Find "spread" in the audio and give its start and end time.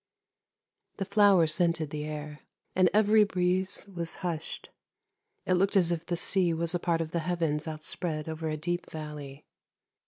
7.83-8.27